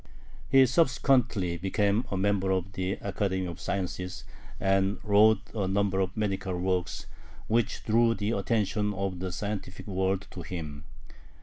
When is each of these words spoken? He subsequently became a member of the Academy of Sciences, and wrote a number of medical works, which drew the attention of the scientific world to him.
He 0.49 0.65
subsequently 0.65 1.57
became 1.57 2.05
a 2.09 2.17
member 2.17 2.49
of 2.49 2.71
the 2.71 2.93
Academy 2.93 3.45
of 3.45 3.61
Sciences, 3.61 4.23
and 4.59 4.97
wrote 5.03 5.51
a 5.53 5.67
number 5.67 5.99
of 5.99 6.17
medical 6.17 6.57
works, 6.59 7.05
which 7.47 7.83
drew 7.83 8.15
the 8.15 8.31
attention 8.31 8.95
of 8.95 9.19
the 9.19 9.31
scientific 9.31 9.85
world 9.85 10.25
to 10.31 10.41
him. 10.41 10.85